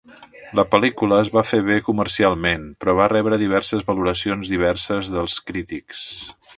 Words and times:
La 0.59 0.63
pel·lícula 0.75 1.19
es 1.25 1.29
va 1.35 1.43
fer 1.49 1.59
bé 1.67 1.75
comercialment, 1.89 2.65
però 2.85 2.97
va 3.03 3.09
rebre 3.15 3.41
diverses 3.45 3.87
valoracions 3.93 4.53
diverses 4.57 5.17
dels 5.19 5.41
crítics. 5.51 6.05